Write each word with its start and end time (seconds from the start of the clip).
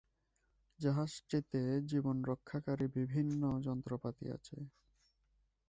জাহাজটিতে 0.79 1.61
জীবন 1.85 2.17
রক্ষাকারী 2.23 2.87
বিভিন্ন 2.97 3.41
যন্ত্রপাতি 3.65 4.25
আছে। 4.31 4.57